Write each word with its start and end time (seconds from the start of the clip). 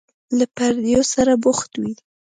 له 0.37 0.45
پردیو 0.55 1.01
سره 1.13 1.33
بوخت 1.43 1.71
وي. 1.81 1.93